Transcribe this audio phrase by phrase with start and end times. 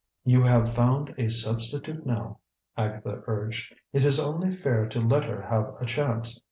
[0.23, 2.39] "You have found a substitute now,"
[2.75, 3.75] Agatha urged.
[3.93, 6.39] "It is only fair to let her have a chance.